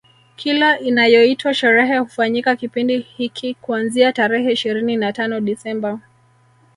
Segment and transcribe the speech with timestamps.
[0.35, 5.99] Kila inayoitwa sherehe hufanyika kipindi hiki kuanzia tarehe ishirini na tano Desemba